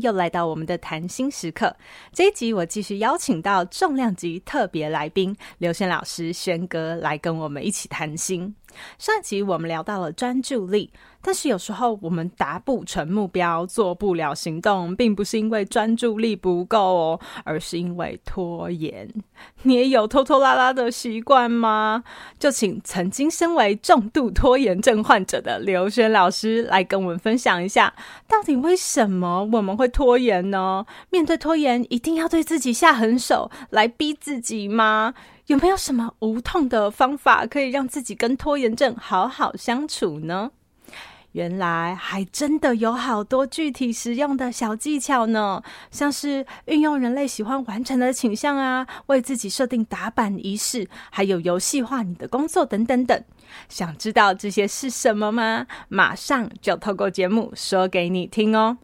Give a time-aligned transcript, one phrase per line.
[0.00, 1.76] 又来到我们的谈心时刻。
[2.12, 8.54] 这一集我继续邀请到重量级特别来宾刘轩老师轩哥来跟我们一起谈心。
[8.98, 10.90] 上一集我们聊到了专注力，
[11.24, 19.08] 但是有时候我们达不成目标，做不了行动，并不是因为专注力不够哦，而是因为拖延。
[19.62, 22.04] 你也有拖拖拉拉的习惯吗？
[22.38, 27.94] 就请曾经身为重度拖延症患者的刘轩老师来跟我们分享一下，
[28.28, 30.84] 到底为什么我们会拖延呢？
[31.08, 35.14] 面对拖延，一定要对自己下狠手来逼自己吗？
[35.46, 40.50] 有没有什么无痛的方法可以让自己跟拖延症好好相处呢？
[41.34, 53.24] 原来还真的有好多具体实用的小技巧呢，像是运用人类喜欢完成的倾向啊，为自己设定打板仪式，还有游戏化你的工作等等等。
[53.68, 55.66] 想知道这些是什么吗？
[55.88, 58.78] 马上就透过节目说给你听哦。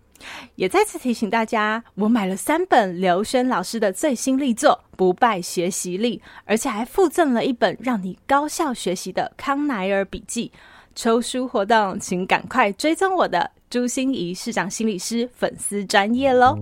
[0.57, 10.51] 也再次提醒大家，我买了三本刘轩老师的最新力作《不败学习力》，而且还附赠了一本让你高效学习的康奈尔笔记。
[10.95, 16.57] 抽书活动，请赶快追踪我的朱心怡市长心理师粉丝专业喽！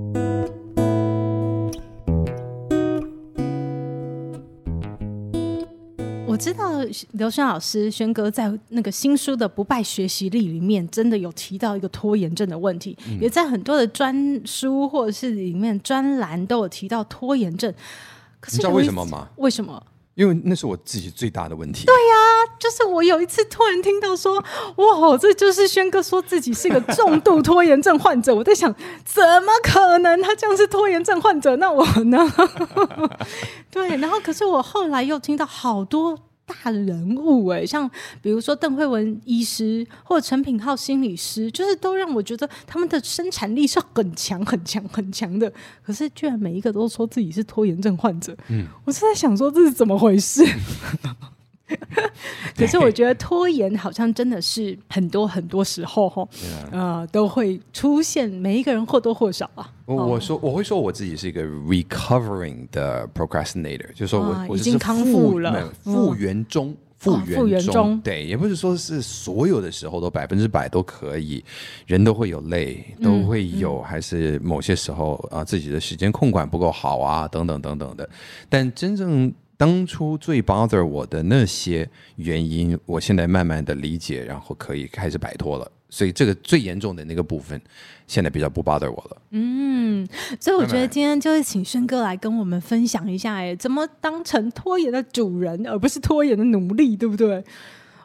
[6.26, 6.70] 我知道
[7.12, 17.72] 刘轩老师轩哥在那个新书的《不败学习力》里面，真的有提到一个拖延症的问题，嗯、也在很多的专书或者是里面专栏都有提到拖延症。
[18.38, 19.30] 可是你知道为什么吗？
[19.36, 19.82] 为什么？
[20.18, 21.86] 因为那是我自己最大的问题。
[21.86, 24.42] 对呀、就是我有一次突然听到说，
[24.74, 28.34] 哇，这就是轩哥说自己是个重度拖延症患者。
[28.34, 28.74] 我在想，
[29.04, 31.54] 怎么可能他这样是拖延症患者？
[31.56, 32.18] 那我呢？
[33.70, 36.18] 对，然后可是我后来又听到好多。
[36.48, 37.88] 大人物哎，像
[38.20, 45.52] 比如说邓惠文医师或者陈品浩心理师，就是都让我觉得他们的生产力是很强、很强、很强的。
[45.84, 50.42] 可是居然每一个都说自己是拖延症患者，嗯，我是在想说这是怎么回事？
[52.56, 56.26] 可是我觉得拖延好像真的是很多很多时候哈，
[56.72, 59.70] 呃，都会出现，每一个人或多或少啊。
[59.84, 71.44] 我我说我会说我自己是一个 recovering 的 procrastinator，就是说我、啊、我已经康复了，复原中，复原中，复原中，对，也不是说是所有的时候都百分之百都可以，
[71.86, 78.08] 人都会有累，都会有，还是某些时候啊自己的时间控管不够好啊，等等等等的，
[78.48, 79.32] 但真正。
[79.58, 85.70] 当初最 bother 我的那些原因，我现在慢慢的理解，然后可以开始摆脱了。
[85.90, 87.60] 所以这个最严重的那个部分，
[88.06, 89.22] 现在比较不 bother 我了。
[89.30, 90.06] 嗯，
[90.38, 97.42] 所以我觉得今天就是请轩哥来跟我们分享一下，哎，怎么当成拖延的主人，而不是拖延的奴隶，对不对？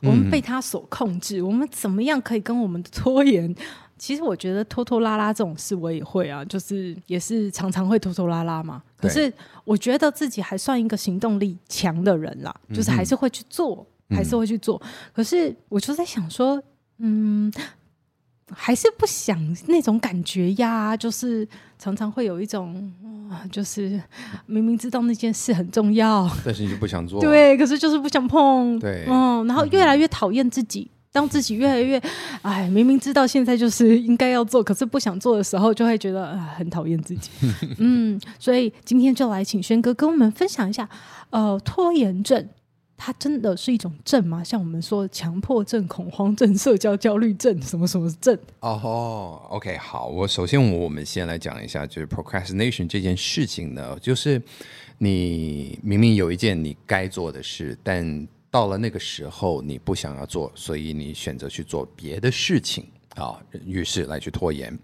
[0.01, 3.53] 我们被他所控制，嗯、我们怎么样可以跟我们的拖延？
[3.97, 8.81] 其实我觉得拖拖拉拉这种事我也会啊，就是也是常常会拖拖拉拉嘛。
[9.03, 9.31] 可是
[9.65, 14.81] 我觉得自己还算一个行动力强的人啦，就是还是会去做，嗯、还是会去做。
[15.13, 16.61] 可是我就在想说，
[16.99, 17.51] 嗯，
[18.51, 19.37] 还是不想
[19.67, 21.47] 那种感觉呀，就是
[21.77, 22.91] 常常会有一种，
[23.51, 24.01] 就是
[24.45, 30.89] 明明知道那件事很重要，但是你就不想做，对，可是就是不想碰，对，嗯，然后越来越讨厌自己。
[31.13, 32.01] 当自己越来越，
[32.41, 37.29] 哎，明明知道现在就是应该要做，可是不想做的时候，就会觉得啊，很讨厌自己。
[37.77, 40.89] 嗯，所以今天就来请轩哥跟我们分享一下，
[41.29, 42.49] 呃，拖延症
[42.97, 44.43] 它真的是一种症吗？
[44.43, 48.35] 像我们说强迫症、恐慌症、社交焦虑症，什么什么症？
[48.61, 54.41] 哦、oh，OK，好，我首先我们先来讲一下，就是 procrastination 这件事情呢，就是
[54.97, 62.85] 你明明有一件你该做的事，但到了那个时候，你不想要做，所以你选择去做别的事情。
[63.15, 64.77] 啊，于是来去拖延。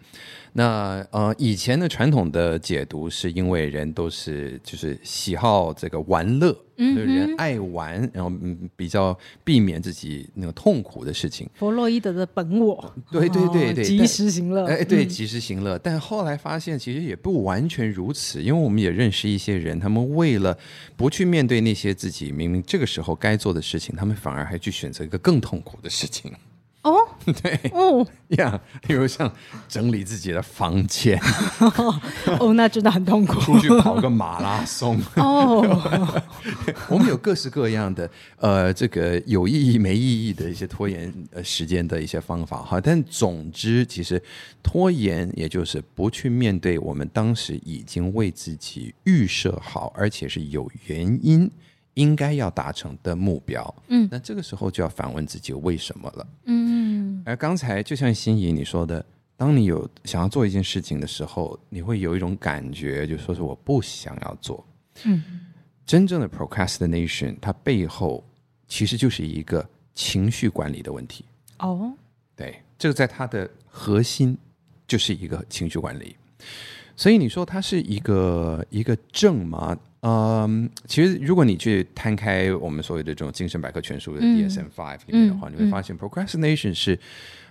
[0.51, 11.47] 那呃，以前的传统的解读是因为人都是就是喜好这个玩乐，嗯、就是、人爱玩，然后嗯比较避免自己那个痛苦的事情。
[11.53, 15.77] 弗洛伊德的本我，对对对对，及时行乐，哎对，及时行乐。
[15.77, 20.57] 嗯、但后来发现其实也不完全如此，因为我们也认识一些人，他们为了
[20.97, 26.33] 不去面对那些自己明明这个时候该做的事情，他们反而还去选择一个更痛苦的事情。
[27.29, 29.31] 哦，对，哦呀，比如像
[29.67, 31.19] 整理自己的房间，
[32.39, 33.39] 哦，那真的很痛苦。
[33.39, 35.61] 出去跑个马拉松，哦，
[36.89, 42.79] 我们有各式各样的呃，这个有意义没意义的一些拖延呃时间的一些方法哈。
[42.81, 44.21] 但总之，其实
[44.61, 51.49] 拖延也就是不去面对我们当时已经为自己预设好，而且是有原因。
[51.99, 59.05] 应该要达成的目标，嗯，那这个时候就要反问自己为什么了，嗯，而刚才就像心仪你说的，
[59.35, 64.65] 当你有想要做一件事情的时候，你会有一种感觉，就说是我不想要做，
[65.03, 65.21] 嗯，
[65.85, 68.23] 真正的 procrastination 它背后
[68.65, 71.25] 其实就是一个情绪管理的问题，
[71.57, 71.91] 哦，
[72.33, 74.37] 对，这个在它的核心
[74.87, 76.15] 就是一个情绪管理，
[76.95, 79.77] 所以你说它是一个一个症吗？
[80.01, 86.97] 嗯，其实如果你去摊开我们所谓的这种精神百科全书的 DSM Five 里面的话，嗯、你会发现 procrastination 是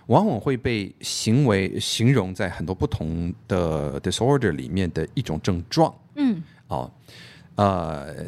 [0.07, 5.93] 往往会被行为形容在很多不同的 disorder 里面的一种症状。
[6.15, 6.91] 嗯，哦，
[7.55, 8.27] 呃，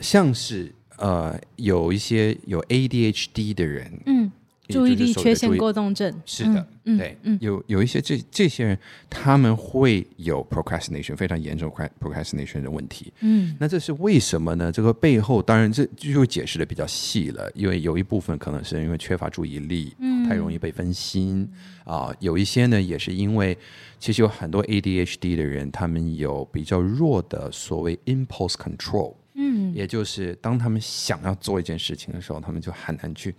[0.00, 4.32] 像是呃有一些有 ADHD 的人，嗯。
[4.68, 8.78] 注意力缺陷过动症是的，嗯、对，嗯、有有一些这这些人，
[9.08, 13.12] 他们会有 procrastination 非常严重 procrastination 的问题。
[13.20, 14.70] 嗯，那这是为什么呢？
[14.70, 21.48] 这个背后当然这就解释的比较细了，因为有一部分可能是因为缺乏注意力，嗯，太容易被分心
[21.84, 22.16] 啊、呃。
[22.20, 23.56] 有一些呢，也是因为
[23.98, 33.34] 其实有很多 ADHD 的人，他们有比较弱的所谓 impulse control，嗯，也就是当他们想要做一件事情的时候，他们就很难去。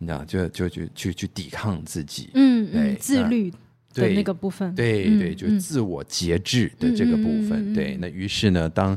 [0.00, 3.52] 你知道，就就去去去抵抗自己，嗯，对，自律
[3.92, 7.96] 对那个部分，对对，对，就自我节制的这个部分，对。
[7.96, 8.96] 那于是呢，当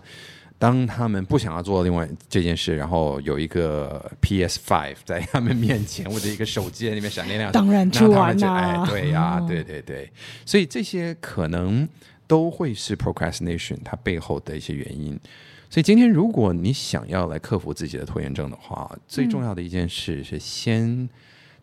[0.60, 10.08] 当他们不想要做另外这件事，然后有一个 PS Five 在他们面前，或者一个手机在那边闪亮亮，当然去玩啦，哎，对呀、啊，对对对，
[10.46, 11.90] 所以这些可能
[12.28, 15.20] 都会是 procrastination 它背后的一些原因。
[15.72, 21.08] 所以今天，如果你想要来克服自己的拖延症的话，最重要的一件事是先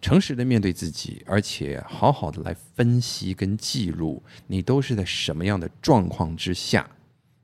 [0.00, 6.88] 诚实的面对自己，而且好好的来分析跟记录，你都是在什么样的状况之下，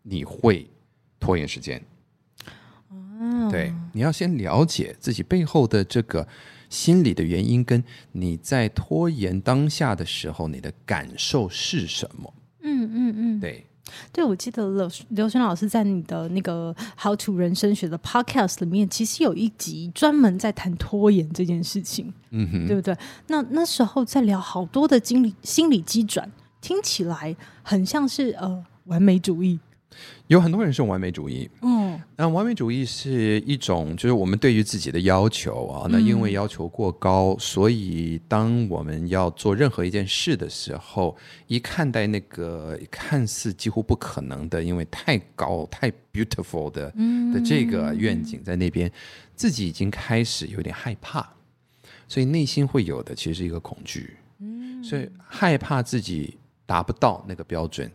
[0.05, 0.67] 你会
[1.21, 1.85] 拖延时间。
[3.51, 6.27] 对，你要先了解自己背后的这个
[6.71, 12.33] 心理的原因，跟你在拖延当下的时候，你的感受是什么？
[12.63, 13.67] 嗯嗯嗯，对。
[14.13, 22.97] 对，我记得刘刘轩老师在你的那个《How to 人生学》的 Podcast 里面，其实有一集专门在谈拖延这件事情，嗯哼，对不对？
[23.27, 29.59] 那那时候在聊好多的心理心理机转，听起来很像是呃完美主义。
[30.27, 31.84] 有很多人是完美主义，嗯，
[32.17, 41.17] 那完美主义是一种，就是我们对于自己的要求啊，那因为要求过高，所以当我们要做任何一件事的时候，
[41.49, 46.89] 一看待那个看似几乎不可能的，因为太高、太 beautiful 的
[47.33, 48.89] 的这个愿景在那边，
[49.35, 51.29] 自己已经开始有点害怕，
[52.07, 57.91] 所以内心会有的其实是一个恐惧，嗯，所以害怕自己达不到那个标准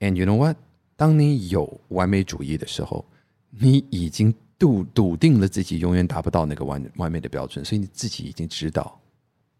[0.00, 0.56] ，and you know what？
[0.96, 3.04] 当你有完美主义的时候，
[3.50, 9.00] 你已经笃笃定了自己永远达不到那个完完美的标准，所以你自己已经知道。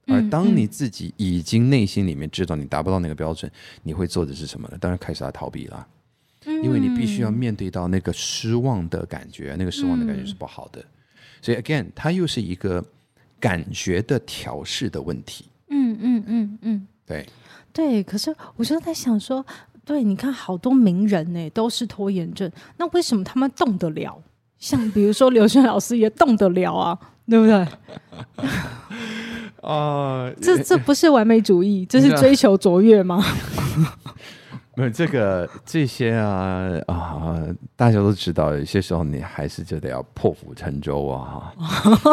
[0.07, 3.51] 而当你自己已经内心里面知道你达不到那个标准，
[3.83, 4.79] 你会做的是什么呢？
[4.81, 5.87] 当然开始要逃避了，
[6.47, 10.85] 因为你必须要面对到那个失望的感觉，那个失望的感觉是不好的。
[11.43, 12.85] 所以 again，它又是一个
[13.39, 15.45] 感觉的调试的问题。
[15.69, 17.27] 嗯嗯嗯嗯，对
[17.73, 18.03] 对。
[18.03, 19.45] 可是我就在想说。
[19.89, 22.51] 对，你看好多名人呢，都是拖延症。
[22.77, 24.23] 那为什么他们动得了？
[24.59, 27.67] 像比如说刘轩老师也动得了啊，对不对？
[29.67, 33.25] 啊，这这不是完美主义，这是 追求卓越吗？
[34.79, 37.37] 没有这个这些啊啊，
[37.75, 41.53] 大家都知道，有些时候你还是就得要破釜沉舟啊，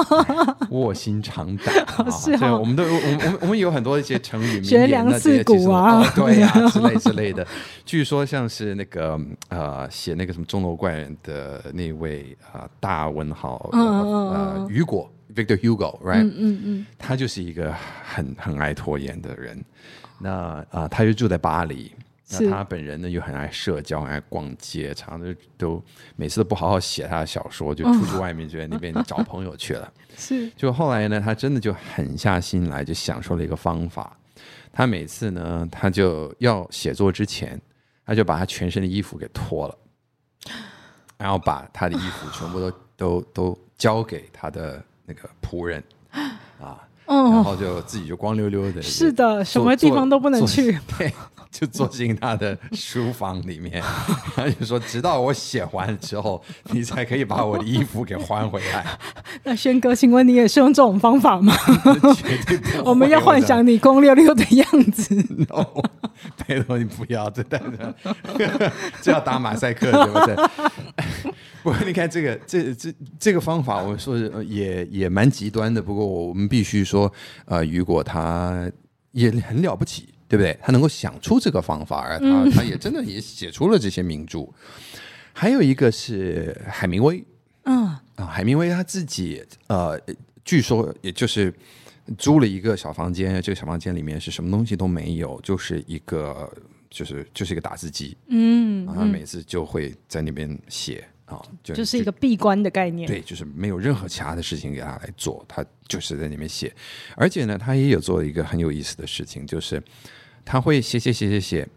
[0.72, 2.10] 卧薪尝胆啊。
[2.10, 7.46] 是啊，我们都我我们我们有很多一些成语名言，悬梁刺股啊， 对啊，之类之类的。
[7.86, 9.20] 据说像是那个
[9.50, 16.24] 呃，写那个什么钟楼怪人的那位啊大文豪呃雨果 Victor Hugo，right？
[16.24, 17.72] 嗯嗯嗯，他就是一个
[18.04, 19.64] 很很爱拖延的人。
[20.20, 21.92] 那啊，他就住在巴黎。
[22.28, 25.84] 那他本人呢，又很爱社交，很爱逛街，常常都
[26.16, 29.94] 每次都不好好写他的小说，就出去外面就在那边找朋友去了。
[30.18, 34.18] 是，就后来呢，他真的就狠下心来，就想出了一个方法。
[34.74, 37.62] 他每次呢，他就要写作之前，
[38.06, 39.78] 他就把他全身的衣服给脱了，
[41.20, 45.84] 然后把他的衣服全部都都都交给他的那个仆人
[46.60, 46.82] 啊。
[47.06, 48.82] 嗯，然后就自己就光溜溜的。
[48.82, 50.72] 是的，什么地方都不能去。
[50.98, 51.14] 对。
[51.58, 53.82] 就坐进他的书房里面，
[54.36, 58.86] 然 后就说：“直到我写完之后，你才可以把我的衣服给还回来。
[59.44, 61.56] ”那轩哥，请问你也是用这种方法吗？
[62.18, 62.84] 绝对不。
[62.90, 65.16] 我们要幻想你光溜溜的样子。
[65.48, 65.66] no，
[66.46, 67.96] 拜托你不要，这带着，
[69.02, 70.36] 这要打马赛克，对不对？
[71.64, 75.82] 不过你看这个，这这这个方法，我说也也蛮极端的。
[75.82, 77.10] 不过我们必须说，
[77.46, 78.70] 呃，雨果他
[79.14, 80.10] 也很了不起。
[80.28, 80.58] 对不对？
[80.62, 84.48] 他能够想出这个方法，而他、嗯、他也真的也写出了这些名著。
[85.34, 87.24] 还有一个是海明威，
[87.64, 90.00] 嗯啊，海明威他自己呃，
[90.44, 91.54] 据说也就是
[92.18, 96.52] 租了一个小房间，这个小房间里面是什么东西都没有，就是一个
[96.90, 101.06] 就是就是一个打字机，嗯，然后他每次就会在那边写。
[101.26, 103.08] 啊、哦，就就是一个闭关的概念。
[103.08, 106.72] 对，就是没有任何其他的事情给他来做，他就是在里面写。
[107.16, 109.82] 而且呢，他也有做一个很有意思的事情，就是
[110.46, 111.68] 他会写写写写写，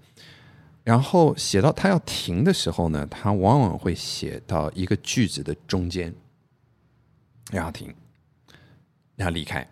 [0.85, 6.15] 然后写到他要停的时候呢，他往往会写到一个句子的中间，
[7.51, 7.95] 然后停，
[9.17, 9.67] 然后离开。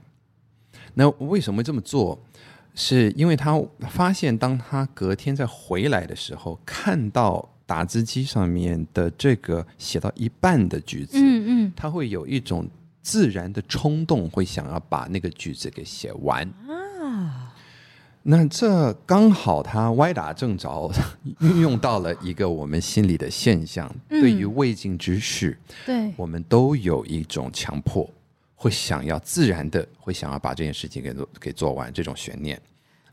[0.95, 2.19] 那为什么这么做？
[2.75, 7.53] 是因为他发现，当他隔天再回来的时候，看到。
[7.67, 12.67] 打字机上面的这个写到一半的句子，嗯嗯，他会有一种
[13.03, 17.53] 自然的冲动，会想要把那个句子给写完啊。
[18.23, 20.91] 那这刚好他歪打正着，
[21.41, 28.09] 运用到了一个我们心里的现象，嗯、对于未尽之事，对，我们都有一种强迫，
[28.55, 32.61] 会想要自然的会想要把这件事情给做给做完，这种悬念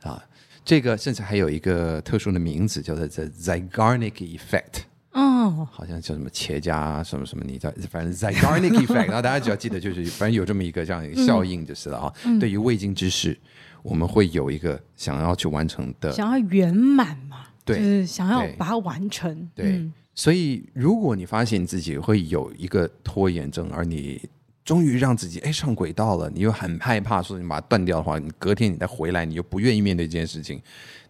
[0.01, 0.23] 啊。
[0.65, 4.83] 这个甚至还有一个特殊的名字，叫做 The Zeigarnik Effect。
[5.11, 9.07] 哦，好像叫什么企业家什么什么，你知道，反正 Zeigarnik Effect。
[9.07, 12.13] 然后大家只要记得，就是反正有这么一个这样一个效应就是了啊。
[12.25, 13.37] 嗯、对于未经之事，
[13.83, 17.45] 我们会有一个想要去完成的，想要圆满嘛？
[17.65, 19.49] 对，就是想要把它完成。
[19.53, 24.19] 对，对嗯、所以如果你发现自己会有一个拖延症，而你
[24.63, 30.61] 终于让自己哎上轨道了，你又很害怕说你把它断掉的话，你隔天你再回来，你又不愿意面对这件事情，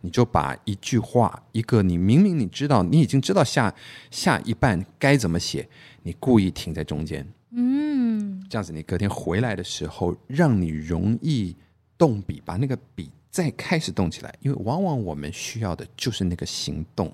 [0.01, 3.73] 你就把一句话，一个你明明你知道你已经知道下
[4.09, 5.69] 下一半该怎么写，
[6.01, 11.55] 你故意停在中间，嗯，这样子你隔天回来的时候，让你容易
[11.95, 17.13] 动笔，把那个笔再开始动起来，因为往往我们需要的就是那个行动，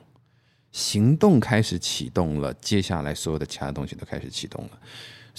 [0.72, 4.80] 行动开始启动了，接下来所有的其他东西都开始启动了。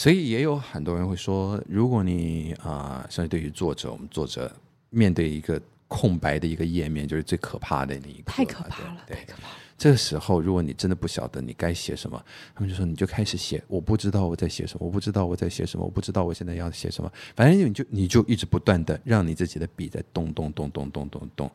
[0.00, 4.50] 所以也有很多人会说，如果你啊，甚至对于作者，我们作者
[4.88, 9.54] 面对一个空白的一个页面，就是最可怕的那一个，太可怕了，太可怕了。
[9.76, 21.50] 这个时候，如果你真的不晓得你该写什么，他们就说你就开始写，我不知道我在写什么，我不知道我在写什么，我不知道我现在要写什么，反正你就你就一直不断的让你自己的笔在动动动动动动动，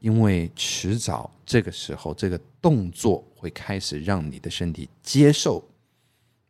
[0.00, 5.62] 因为迟早这个时候，这个动作会开始让你的身体接受。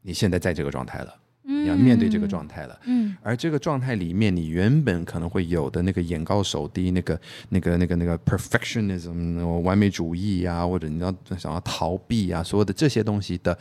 [0.07, 2.81] 你现在在这个状态了，你要面对这个状态了。
[2.85, 7.21] 嗯，而这个状态里面，你原本可能会有的那个眼高手低、那个、
[7.51, 13.57] 那个、那个、那个 perfectionism、完美主义啊，或者你要想要逃避啊，所有的这些东西的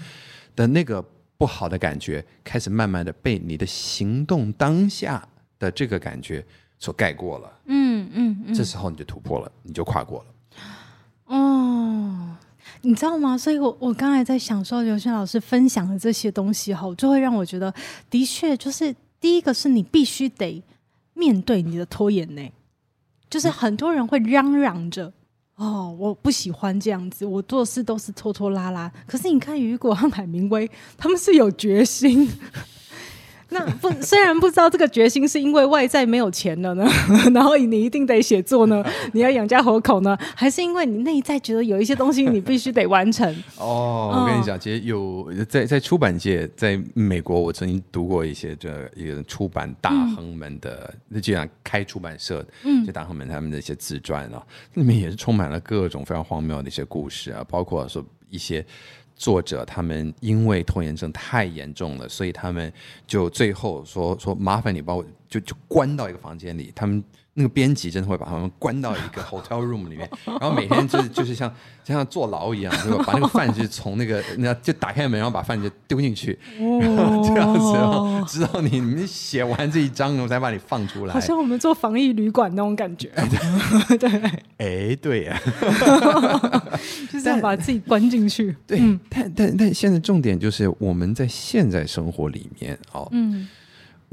[0.55, 1.03] 的那个
[1.37, 5.27] 不好的感觉，开始慢慢的被你的行动当下
[5.59, 6.45] 的这个感觉
[6.79, 7.59] 所盖过了。
[7.65, 10.25] 嗯嗯，嗯，这时候你就突破了，你就跨过了。
[11.25, 11.62] 哦。
[12.85, 13.37] 你知道吗？
[13.37, 17.73] 所以我我刚才在想说，刘轩老师分享的这些东西哈，就会让我觉得，
[18.09, 20.61] 的确就是第一个是你必须得
[21.13, 22.51] 面对你的拖延呢，
[23.29, 25.13] 就是很多人会嚷嚷着
[25.55, 28.91] 哦，我不喜欢这样子，我做事都是拖拖拉拉。
[29.07, 32.29] 可是你看雨果和海明威，他们是有决心。
[33.53, 36.85] 那不虽然不知道这个决心是因为外在没有钱了呢，
[37.33, 38.83] 然后你一定得写作呢，
[39.13, 43.27] 你要养家活口呢，还是因为你内在觉得有一些东西你必须得完成？
[43.57, 54.43] 哦，我跟你讲，其实有在在出版界，在美国，我曾经读过一些这一个出版大亨们的，那既然开出版社，嗯，就大亨们他们的一些自传啊，
[54.73, 58.65] 里面也是充满了各种非常荒谬的一些故事啊，包括说一些。
[59.15, 62.71] 作者他们因为拖延症太严重了，所以他们
[63.05, 67.03] 就最后说说麻烦你把我就就关到一个房间里，他们。
[67.35, 71.51] 那个编辑真的会把他们关到一个 hotel room 里面，然后每天就就是像
[71.83, 73.03] 就像坐牢一样，对吧？
[73.07, 81.13] 把那个饭就从那个那就打开门，然后把饭就丢进去，然后这样子，直到你你写完这一章，我才把你放出来。
[81.13, 83.09] 好像我们做防疫旅馆那种感觉。
[83.99, 84.21] 对，
[84.91, 85.41] 哎，对呀，
[87.11, 88.55] 就是要把自己关进去。
[88.67, 93.47] 对，但但但现在重点就是我们在现在生活里面哦，嗯。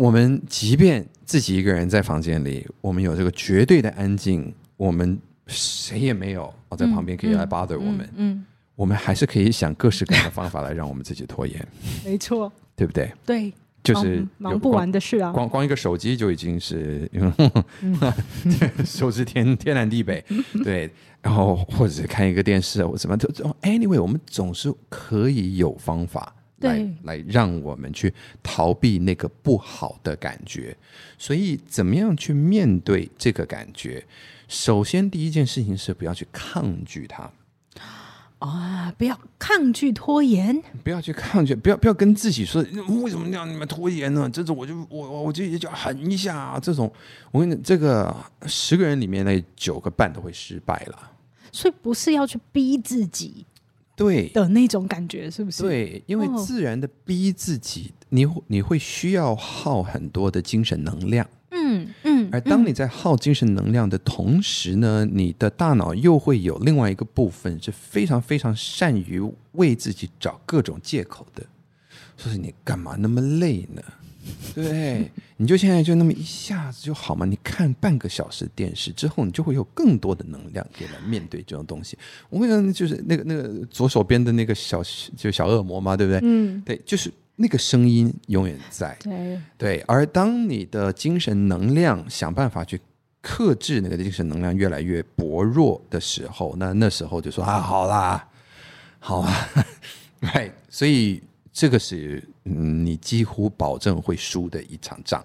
[0.00, 8.42] 我们即便自己一个人在房间里，我们有这个绝对的安静，我们谁也没有哦在旁边可以来 bother 我们，嗯，
[8.76, 11.68] 我们还是可以想各式各样的方法来让我们自己拖延，
[12.02, 13.12] 没错，对不对？
[13.26, 13.52] 对。
[13.82, 15.32] 就是忙不完的事啊！
[15.32, 17.10] 光光一个手机就已经是，
[18.84, 20.22] 手机天天南地北，
[20.62, 20.90] 对。
[21.22, 23.26] 然后或者是看一个电视，我怎么都
[23.62, 28.12] ，anyway，我们总是可以有方法来对来让我们去
[28.42, 30.76] 逃避那个不好的感觉。
[31.18, 34.06] 所以，怎么样去面对这个感觉？
[34.48, 37.30] 首先，第一件事情是不要去抗拒它。
[38.40, 38.90] 啊！
[38.96, 42.64] 不要抗拒拖延，不要去抗拒，不要不要跟自己说
[43.02, 44.30] 为什么让你们拖延呢？
[44.32, 46.58] 这种我就我我就也就狠一下啊！
[46.58, 46.90] 这种
[47.30, 48.14] 我跟你这个
[48.46, 51.10] 十个人里面那九个半都会失败了。
[51.52, 53.44] 所以不是要去逼自己，
[54.00, 55.62] 对的那种感觉是不是？
[55.62, 61.28] 对，因为自然的逼自己，你你会需要耗很多的精神能量。
[61.52, 69.20] 嗯嗯，而当你在耗精神能量的同时呢，嗯、你的大脑又会有另外一个部分是非常非常善于
[69.52, 71.44] 为自己找各种借口的，
[72.16, 73.82] 说是你干嘛那么累呢？
[74.54, 75.10] 对，
[75.40, 77.24] 你就现在就那么一下子就好嘛？
[77.24, 81.96] 你看半个小时电视之后，你就会有更多的能量可以来面对这种东西。
[82.28, 84.82] 我跟你讲，就是那个那个左手边的那个小
[85.16, 86.20] 就小恶魔嘛，对不对？
[86.22, 87.10] 嗯，对，就是。
[87.42, 92.78] 那个声音永远在，对对，而当你的精神能量想办法去
[93.22, 98.28] 克制那个精神能量越来越薄弱的时候，那那时候就说啊，好啦，
[98.98, 99.48] 好啊，
[100.20, 105.24] 对，所以这个是嗯，你几乎保证会输的一场仗。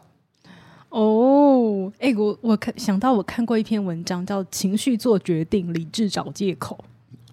[0.89, 6.83] 哦，哎，我我看想到我看过一篇文章，叫《情绪做决定，理智找借口》。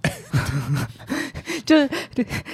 [1.64, 1.88] 就是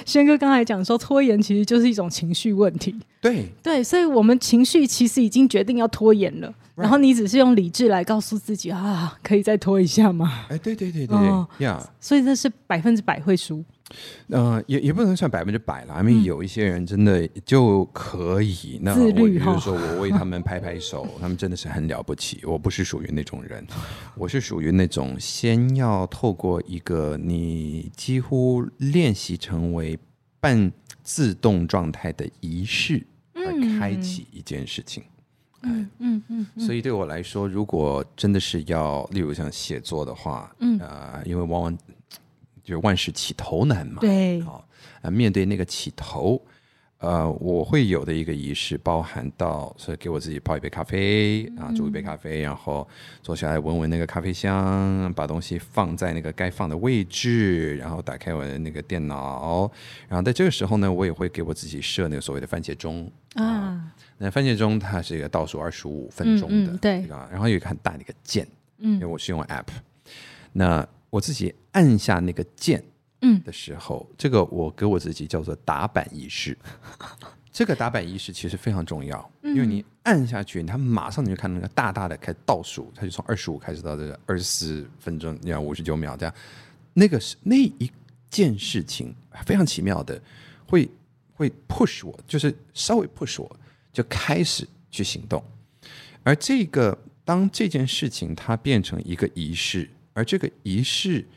[0.05, 2.95] 轩哥刚才讲说，拖延其实就是一种情绪问题。
[3.19, 10.45] 对对，所以我们情绪其实已经决定要拖延了.然后你只是用理智来告诉自己啊，可以再拖一下吗？
[10.49, 11.17] 哎，对对对对，
[11.65, 13.63] 呀.所以这是百分之百会输。
[14.27, 18.79] 嗯、呃，也也不能算百分之百了，因为有一些人真的就可以。
[18.81, 22.41] 嗯、那我比如说，我为他们拍拍手，他们真的是很了不起。
[22.43, 23.65] 我不是属于那种人，
[24.15, 29.97] 我是属于那种先要透过一个你几乎练习成为
[30.39, 30.71] 半
[31.03, 35.03] 自动状态的仪式来开启一件事情。
[35.63, 36.45] 嗯嗯嗯。
[36.57, 41.77] 所以对我来说，如果真的是要，例如像写作的话，嗯啊、呃，因为往往。
[42.69, 44.63] 就是万事起头难嘛，对，好，
[45.01, 46.39] 啊，面对那个起头，
[46.99, 52.87] 呃，我会有的一个仪式，包含到是给我自己泡一杯咖啡啊，煮一杯咖啡，然后
[53.23, 59.71] 坐下来闻闻那个咖啡香，把东西放在那个该放的位置，然后打开我的那个电脑，
[60.07, 69.65] 然后在这个时候呢，我也会给我自己设那个所谓的番茄钟啊，那番茄钟它是一个倒数二十五分钟的，嗯嗯对，然后有一个很大的一个键，嗯，因为我是用 app，
[70.53, 70.87] 那。
[71.09, 72.83] 我自己按下那个键，
[73.21, 76.57] 嗯，的时候，嗯、这个我给我自己叫做打板仪式。
[77.51, 86.33] 这个打板仪式其实非常重要，嗯、因为你按下去，它马上你就看到那个大大的开始倒数，它就从二十五开始到这个二十四分钟，你看五十九秒这样。
[86.93, 87.91] 那个是那一
[88.29, 89.13] 件事情
[89.45, 90.21] 非常奇妙的，
[90.67, 90.89] 会
[91.33, 93.59] 会 push 我，就是稍微 push 我，
[93.91, 95.43] 就开始去行动。
[96.23, 99.89] 而这个当这件事情它变成一个仪式。
[100.13, 101.27] 而这个仪式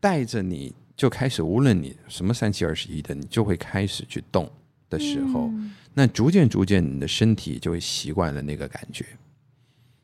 [0.00, 4.50] 带着你就开始，无论你什么三七二十一的，你就会开始去动
[4.88, 9.04] 的时候，嗯、那逐渐逐渐，你的身体就会习惯了那个感觉。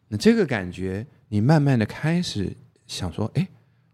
[0.09, 3.47] 那这个感觉，你慢慢的开始想说：哎，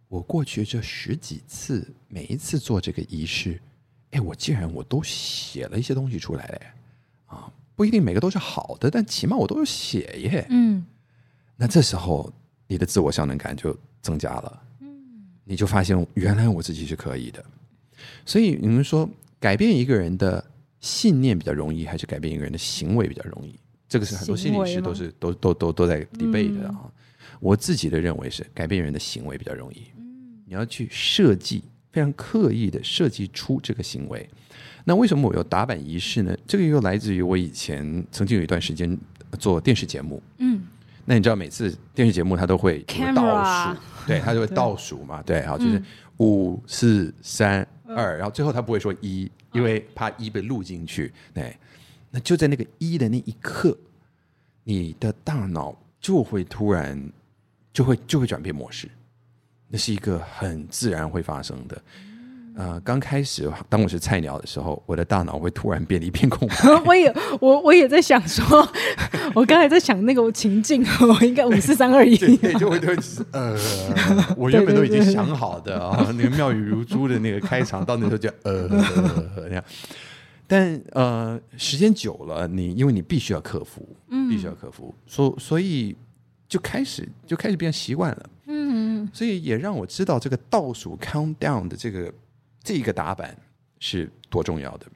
[0.09, 3.61] 我过去这十几次，每一次做这个仪式，
[4.13, 6.61] 哎，我既然我都写了一些东西出来了，
[7.27, 10.47] 啊，不一定每个都是好的，但起码我都有写耶。
[10.51, 10.87] 嗯，
[11.57, 12.33] 那这时候
[12.67, 13.77] 你的自我效能感就。
[14.05, 14.63] 增加了，
[15.45, 17.43] 你就发现原来我自己是可以的。
[18.27, 19.09] 所以你们说
[19.41, 20.45] 改变一个人的
[20.79, 23.59] 信念比较容易，还是改变一个人的行为比较容易？
[23.89, 26.81] 这个是很多心理师都是都都都都在 debate 的啊。
[26.85, 26.91] 嗯、
[27.41, 29.85] 我自己的认为是改变人的行为比较容易。
[29.97, 34.29] 嗯你要去设计，非常刻意的设计出这个行为。
[34.85, 36.37] 那为什么我有打板仪式呢？
[36.47, 38.99] 这个又来自于我以前曾经有一段时间
[39.39, 40.23] 做电视节目。
[40.37, 40.54] 嗯。
[41.05, 42.81] 那你知道每次电视节目它都会
[43.15, 45.83] 倒数，对，它就会倒数嘛，对，好，就是
[46.19, 51.57] 五四三二，然后最后它不会说一，因为怕一被录进去，对，
[52.11, 53.77] 那就在那个一的那一刻，
[54.63, 56.99] 你的大脑就会突然
[57.73, 58.89] 就会就会转变模式，
[59.69, 61.83] 那是一个很自然会发生的。
[62.57, 66.57] 呃，刚开始当我是菜鸟的时候，我的大脑会突然变得一片空白。
[66.87, 68.45] 我也我我也在想说，
[69.35, 72.97] 我刚才在想那个情境，我应该五四三二一，对，就会对
[73.33, 73.59] 呃，
[74.37, 78.69] 我原本都已经想好的啊，那个妙语如珠的那个开场，到那时候就呃
[79.49, 79.65] 那样。
[80.47, 85.97] 但呃，时间久了，你因为你必须要克服，嗯，必须要克服，所所以
[86.47, 92.13] 就开始就开始变习惯了，嗯，所以也让我知道这个倒数 countdown 的这个。
[92.65, 93.37] 这个打板
[93.79, 94.87] 是多重要的，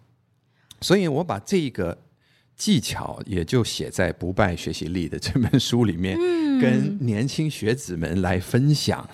[0.81, 1.97] 所以我把这个
[2.57, 9.09] 技巧也就写在《不败学习力》的这本书里面，嗯、跟年轻学子们来分享。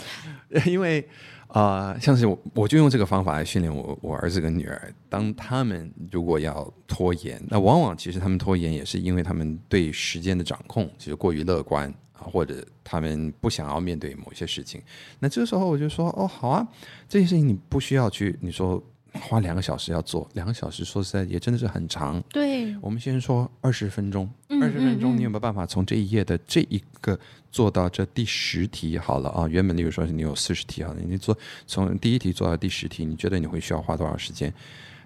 [0.66, 1.00] 因为
[1.48, 4.94] 啊、呃，像是我，我就用这个方法来训练我我儿子跟女儿。
[5.08, 11.92] 当他们如果要拖延，那往往其实他们拖延也是因为他们对时间的掌控其实过于乐观。
[12.24, 14.82] 或者他们不想要面对某些事情，
[15.18, 16.66] 那这个时候我就说哦，好啊，
[17.08, 18.82] 这件事情你不需要去，你说
[19.12, 22.22] 花两个小时要做，两个小时说实在也真的是很长。
[22.30, 24.28] 对，我们先说二十分钟，
[24.60, 27.18] 二十分钟你有没有办法从这一页的这一个
[27.52, 28.98] 做到这第十题？
[28.98, 34.52] 好了啊，原本例如说你有四十题啊，你做从第一题做到第十题，你觉得你会需要花多少时间？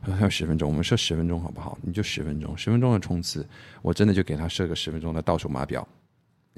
[0.00, 1.76] 还有十分钟，我们设十分钟好不好？
[1.82, 3.44] 你就十分钟，十分钟的冲刺，
[3.82, 5.86] 我真的就给他设个十分钟的倒数码表。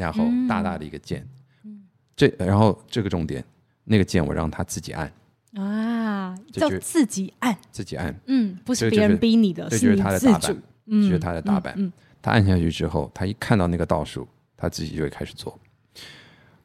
[0.00, 1.26] 然后大大的一个键，
[1.64, 1.82] 嗯、
[2.16, 3.44] 这然后这个重点，
[3.84, 5.12] 那个键我让他自己按
[5.54, 10.56] 啊，叫自己按，自己按，嗯，不是别人逼你的，这就是他的打板，
[11.02, 11.74] 是他的打板。
[11.76, 15.58] 嗯，他按下去之后，他一看到那个倒数，他自己就会开始做。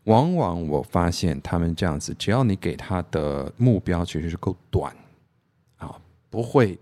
[0.06, 4.95] 往往我发现他们这样子，只要你给他的目标其实是够短
[5.78, 6.80] 啊，不会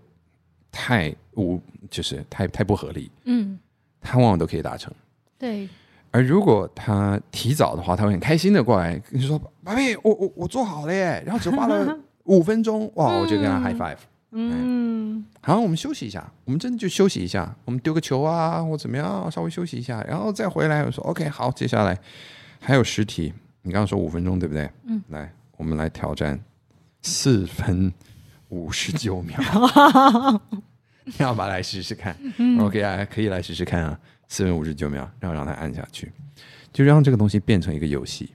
[0.70, 1.58] 太无，
[1.90, 3.58] 就是太太不合理，嗯，
[4.00, 4.92] 他往往都可以达成。
[5.38, 5.68] 对。
[6.14, 13.18] 而如果他提早的话，他会很开心的过来跟你说：“宝贝，我我我做好了耶！”然后只花了五分钟，哇！
[13.18, 13.96] 我就跟他 high five。
[14.30, 20.84] 嗯，好，我们休息一下，我们真的就休息一下，我们丢个球啊，或怎么样，稍微休息一下，然后再回来。
[20.84, 21.98] 我说：“OK，好，接下来
[22.60, 24.70] 还有十题，你刚刚说五分钟对不对？
[24.86, 26.38] 嗯，来，我们来挑战
[27.02, 27.92] 四分
[28.50, 29.36] 五十九秒，
[31.04, 32.16] 你 要不要来试试看
[32.60, 33.98] ？OK 啊，可以来试试看啊。”
[34.34, 36.12] 四分五十九秒，然后让它按下去，
[36.72, 38.32] 就让这个东西变成一个游戏。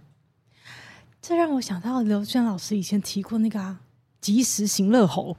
[1.22, 3.82] 这让我想到刘娟老师以前提过那个啊，
[4.22, 5.36] 及时行乐猴。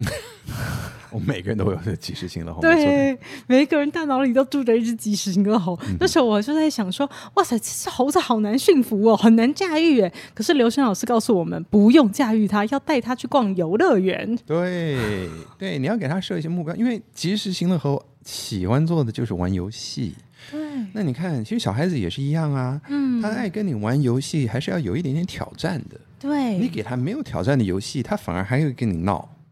[1.14, 5.78] 我们每个人都会有这即时行乐猴，对，每一个人大脑里都住着一只即时行乐猴。
[5.86, 10.02] 嗯、那时候我就在想说，哇塞，这只猴子好难驯服哦，很难驾驭。
[10.34, 14.36] 可是刘轩老师告诉我们，不用驾驭它，要带它去逛游乐园。
[14.44, 18.04] 对，对，你要给它设一些目标，因为即时行乐猴。
[18.24, 20.14] 喜欢做的就是玩游戏，
[20.50, 20.58] 对。
[20.94, 26.00] 那你看，其实小孩子也是一样啊，嗯，他爱跟你玩游戏，还是要有一点点挑战的。
[26.18, 29.43] 对，你给他没有挑战的游戏，他反而还会跟你闹，嗯，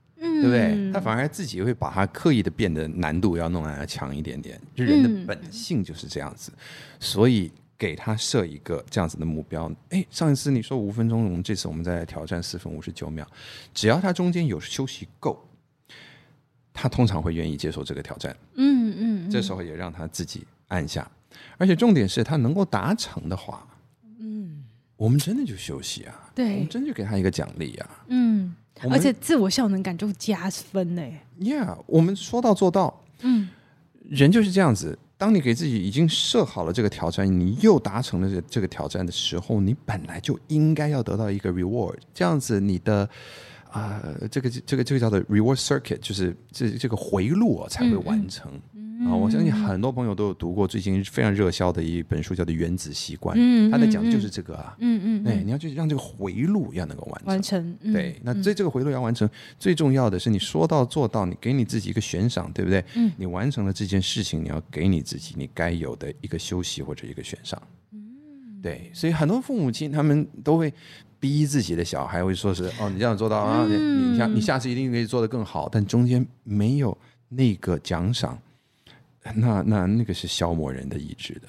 [0.42, 0.92] 对不对？
[0.92, 4.60] 他反而自己会把他刻意的变得难度要弄来强一点点。
[4.74, 6.58] 就人的本性就是这样子，嗯，
[7.00, 9.70] 所以给他设一个这样子的目标。
[9.90, 13.26] 哎，上一次你说五分钟，我们这次我们再来挑战四分五十九秒，
[13.72, 15.48] 只要他中间有休息够。
[16.74, 21.08] 他通常会愿意接受这个挑战，嗯嗯，嗯，这时候也让他自己按下，
[21.58, 23.68] 而且重点是他能够达成的话，
[24.18, 24.64] 嗯，
[24.96, 28.56] 我们真的就休息啊，对，我们真的就给他一个奖励啊，嗯，们
[28.90, 31.02] 而且自我效能感就加分呢
[31.40, 33.48] ，Yeah，我们说到做到，嗯，
[34.08, 43.08] 人就是这样子，当你给自己已经设好了这个挑战，你又达成了这这个挑战的时候，你本来就应该要得到一个 reward，这样子你的。
[43.72, 48.52] 啊、呃，这个这个这个叫做 reward circuit，就是这这个回路啊才会完成。
[48.74, 53.36] 嗯、啊，我相信很多朋友都有读过最近非常热销的一本书，叫做《原子习惯》。
[53.40, 54.76] 嗯，他在讲的就是这个啊。
[54.80, 55.26] 嗯嗯。
[55.26, 57.26] 哎，你要去让这个回路要能够完成。
[57.26, 57.76] 完成。
[57.82, 62.84] 嗯、对，那这这个回路要完成，最重要的是你说到做到，你给你自己一个悬赏，对不对？
[62.94, 63.10] 嗯。
[63.16, 67.60] 你完成了这件事情，你要给你自己你该有的一个休息或者一个悬赏。
[67.92, 68.60] 嗯。
[68.62, 70.72] 对，所以很多父母亲他们都会。
[71.22, 78.36] 逼自己的小孩会说是哦，你这样做到啊，你你下你下次一定可以做得更好，但中间没有那个奖赏，
[79.34, 81.48] 那那那个是消磨人的意志的。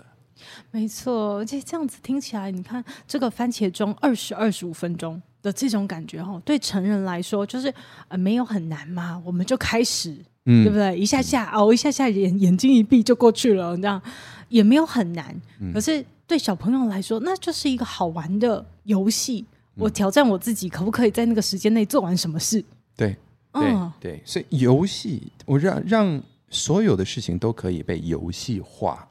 [0.71, 7.73] 没错，而且这样子听起来，你看这个番茄钟二十二十五分钟的这种感觉哈，对成人来说就是
[8.07, 10.97] 呃没有很难嘛，我们就开始，嗯，对不对？
[10.97, 14.01] 一下下熬，一下下眼眼睛一闭就过去了，这样
[14.49, 15.35] 也没有很难。
[15.73, 19.45] 可是对小朋友来说，那就是一个好玩的游戏。
[19.75, 22.63] 我挑战我自己，可不可以在那个时间内做完什么事？
[22.95, 23.15] 对，
[23.51, 26.21] 对，对，所以游戏，我让让
[26.53, 29.05] 所有的事情都可以被游戏化。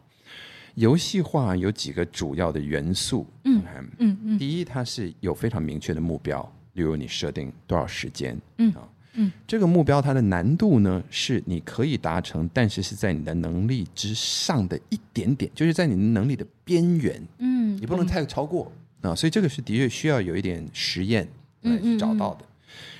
[0.76, 3.62] 游戏化有几个主要的元素，嗯
[3.98, 4.38] 嗯嗯。
[4.38, 6.40] 第一，它是有非常明确的目标，
[6.72, 21.28] 例如你设定多少时间，嗯啊，嗯，这个目标它的难度呢是你可以达成，但是是在你的能力之上的一点点，就是在你的能力的边缘，嗯，你不能太超过啊，所以这个是的确需要有一点实验
[21.60, 22.40] 来去找到的。
[22.40, 22.48] 嗯嗯嗯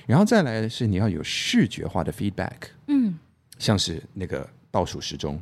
[0.05, 2.51] 然后再来的是你要有视觉化的 feedback，
[2.87, 3.17] 嗯，
[3.63, 5.41] 像是那个倒数时钟。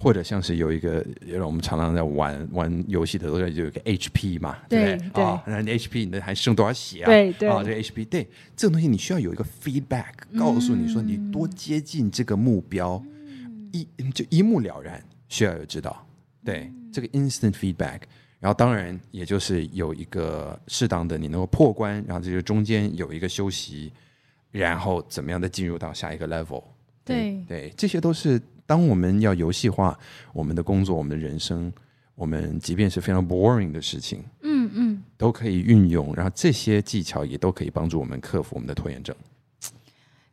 [0.00, 1.04] 或者像是有一个，
[1.44, 5.24] 我们常常在玩玩游戏的时候，就有一个 HP 嘛，对不对？
[5.24, 7.06] 啊，那你 HP 你的还剩多少血啊？
[7.06, 13.02] 对对啊，这个 HP 对这个东西，你需要有一个 feedback，告诉你说你多接近这个目标，
[13.72, 16.06] 一就一目了然，需要有指导。
[16.44, 18.02] 对这个 instant feedback，
[18.38, 23.92] 然后当然也就是有一个适当的你能够破关，然后这就中间有一个休息，
[24.52, 26.62] 然后怎么样的进入到下一个 level。
[27.14, 28.40] 对对，这些都是。
[28.68, 29.98] 当我们要游戏化
[30.30, 31.72] 我们的工作、我们的人生，
[32.14, 39.16] 我们即便是非常 boring 的事情，嗯嗯，都可以运用，然后这些技巧也都可以帮助我们克服我们的拖延症。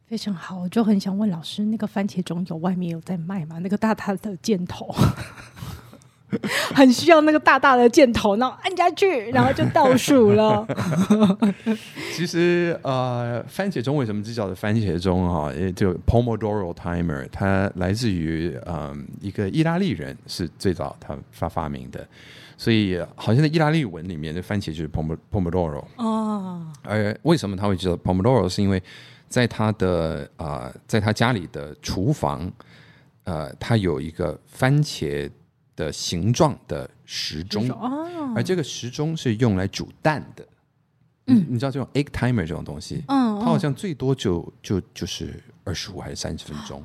[0.06, 3.58] 非常好，我就很想问老师，那个番茄钟有外面有在卖吗？
[3.60, 4.94] 那个大大的箭头。
[6.74, 10.66] 很需要那个大大的箭头，然后按下去，然后就倒数了。
[12.16, 15.28] 其实，呃，番茄钟为什么这叫做番茄钟？
[15.30, 22.08] 哈，就 Pomodoro Timer，它来自于嗯、呃、一个意大利人是最早他发发明的，
[22.58, 26.66] 所以好像在意大利文里面，的番茄就是 Pomodoro 哦。
[26.84, 28.48] 而为什么他会叫 Pomodoro？
[28.48, 28.82] 是因为
[29.28, 32.52] 在他的啊、呃，在他家里的厨房，
[33.24, 35.30] 呃，他有一个番茄。
[35.76, 37.70] 的形状的时钟。
[38.36, 40.46] 而这个时钟是用来煮蛋的。
[41.28, 41.46] 嗯。
[41.50, 46.84] 你知道这种 eggtimer 这种东西它好像最多就就就是二十五还是三十分钟。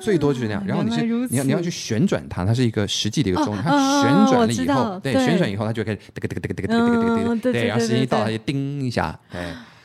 [0.00, 0.64] 最多就是那样。
[0.66, 9.18] 然后你是你要你要去旋转它它是一个实际的一个钟它旋转了以后对旋转以后它就开始这个这个这个这个这个这个对然后时间一到它就叮一下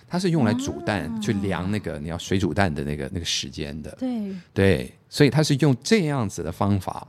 [0.08, 3.96] 它是用来煮蛋去量那个你要水煮蛋的那个那个时间的
[4.54, 7.06] 对所以它是用这样子的方法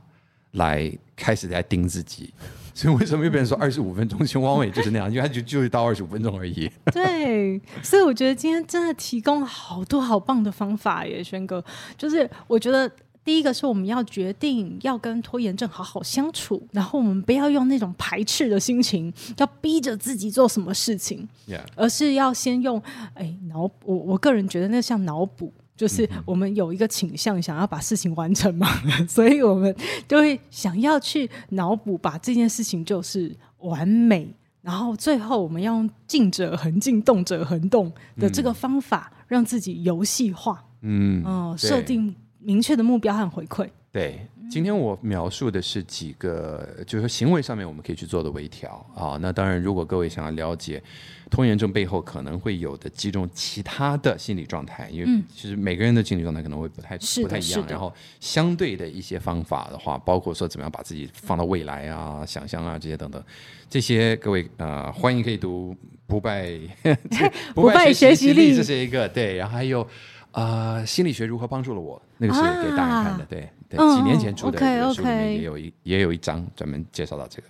[0.51, 2.33] 来开始在盯自己，
[2.73, 4.25] 所以为什么又变成说二十五分钟？
[4.25, 6.71] 熊王伟就是那样，因为他就就是到二十五分钟而已。
[6.91, 11.63] 对，所以我觉得今天真的提供了好多好棒的方法耶，轩哥。
[11.97, 12.89] 就是我觉得
[13.23, 21.27] 第一个是我们要决定要跟拖延症好好相处，然后我们不要用那种排斥的心情，要逼着自己做什么事情.
[21.75, 22.81] 而是要先用
[23.13, 25.51] 哎脑，我我个人觉得那像脑补。
[25.77, 28.67] 就是我们有一个倾向，想要把事情完成嘛，
[29.07, 29.73] 所以我们
[30.07, 34.27] 就会想要去脑补，把这件事情就是完美，
[34.61, 40.65] 然后最后我们要用静者恒静，动者恒动的这个方法，让自己游戏化。
[40.81, 43.69] 嗯，哦，设定明确的目标和回馈。
[43.91, 44.27] 对。
[44.49, 49.17] 今天我描述的是几个，就是说行为上面我们可以去做的微调啊。
[49.21, 50.81] 那当然，如果各位想要了解
[51.29, 57.65] 拖延症背后可能会有的几种其他的心理状态，因为其实每个人的心理状态可能会不太不太一样。
[57.67, 63.21] 然后相对的一些方法的话，包括说怎么样把自己放到未来啊、想象啊这些等等，
[63.69, 65.75] 这些各位呃欢迎可以读
[66.07, 66.57] 不败
[67.53, 69.87] 不败学习力，这是一个对，然后还有。
[70.31, 71.99] 啊、呃，心理学如何帮助了我？
[72.19, 74.57] 那个是给大人看的，啊、对对，几年前出的
[74.93, 77.47] 书里面也有一、也有一章专门介绍到这个。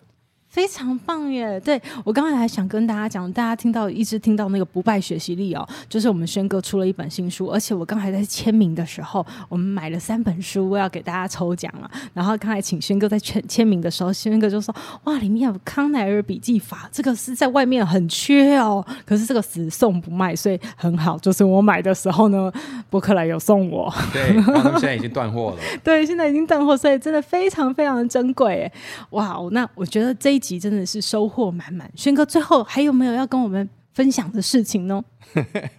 [0.57, 1.59] 非常棒耶！
[1.59, 11.87] 对，我刚才还想跟大家讲，大家听到一直听到那个不败学习力哦，就是我们轩哥出了一本新书，而且我刚才在签名的时候，我们买了三本书要给大家抽奖了。
[12.11, 21.19] 然后刚才请轩哥在签签名的时候，轩哥就说：“哇，里面有康奈尔笔记法，这个是在外面很缺哦，可是这个只送不卖，所以很好。
[21.19, 22.51] 就是我买的时候呢，
[22.89, 23.93] 伯克莱有送我。
[24.11, 25.57] 对，他们现在已经断货了。
[25.85, 28.71] 对，现在已经断货，所以真的非常非常的珍贵。
[29.11, 31.91] 哇，那我觉得这一集真的是收获满满。
[31.95, 35.03] 轩哥，最后还有没有要跟我们分享的事情呢？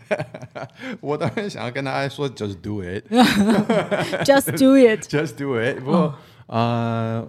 [1.00, 5.80] 我当然想要跟大家说，just do it，just do it，just do it。
[5.84, 6.14] 不过，
[6.46, 7.26] 呃，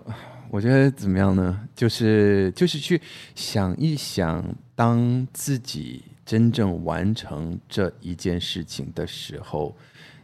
[0.49, 1.59] 我觉得怎么样呢？
[1.73, 3.01] 就是就是去
[3.35, 4.43] 想一想，
[4.75, 9.75] 当自己真正完成这一件事情的时候，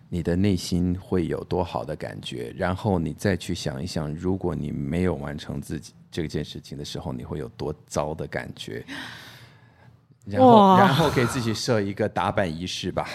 [0.09, 2.53] 你的内心会有多好的感觉？
[2.57, 5.93] 然后你再去想一想，如果你没有完成自己。
[6.23, 8.85] 这件事情的时候，你会有多糟的感觉？
[10.25, 13.07] 然后，然后给自己设一个打板仪式吧。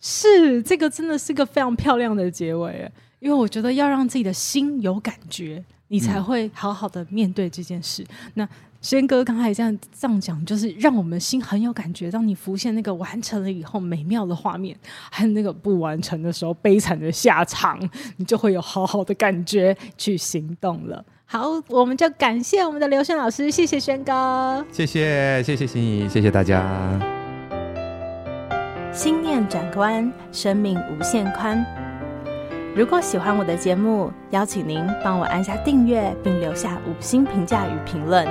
[0.00, 8.04] 是，这个真的是个非常漂亮的结尾，因为我觉得要让自己的心有感觉，你才会好好的面对这件事。
[8.04, 8.48] 嗯、那
[8.80, 12.08] 轩哥刚才这样这样讲，就是让我们心很有感觉。
[12.08, 14.78] 当你浮现那个完成了以后美妙的画面，
[15.10, 17.80] 还有那个不完成的时候悲惨的下场，
[18.18, 21.04] 你就会有好好的感觉去行动了。
[21.28, 26.64] 好，我们就感谢我们的刘轩老师，谢谢轩哥，谢谢谢谢心怡，谢谢大家。
[28.92, 31.66] 心念转关，生命无限宽。
[32.76, 38.24] 如果喜欢我的节目，邀请您帮我按下订阅，并留下五星评价与评论。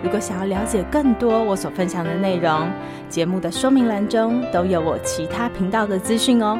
[0.00, 2.70] 如果想要了解更多我所分享的内容，
[3.08, 6.56] 节目的说明栏中都有我其他频道的资讯哦。